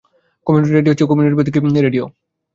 Community 0.47 0.73
radio 0.73 0.91
হচ্ছে 0.93 1.05
কমিউনিটিভিত্তিক 1.09 1.55
radio. 1.85 2.05